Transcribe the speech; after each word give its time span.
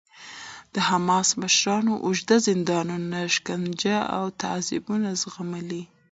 د 0.73 0.75
حماس 0.89 1.29
مشرانو 1.41 1.93
اوږده 2.05 2.37
زندانونه، 2.47 3.19
شکنجه 3.35 3.97
او 4.17 4.23
تعذیبونه 4.41 5.09
زغملي 5.21 5.81
دي. 5.83 5.83